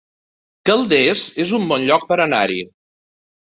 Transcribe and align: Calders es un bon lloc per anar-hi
Calders 0.69 1.27
es 1.45 1.53
un 1.59 1.69
bon 1.75 1.87
lloc 1.93 2.11
per 2.13 2.21
anar-hi 2.29 2.61